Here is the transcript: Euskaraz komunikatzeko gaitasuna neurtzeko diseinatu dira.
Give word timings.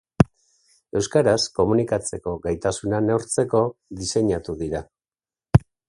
Euskaraz 1.01 1.43
komunikatzeko 1.59 2.35
gaitasuna 2.47 3.03
neurtzeko 3.11 3.63
diseinatu 4.01 4.61
dira. 4.65 4.87